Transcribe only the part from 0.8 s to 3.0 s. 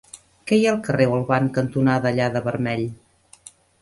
carrer Olvan cantonada Allada-Vermell?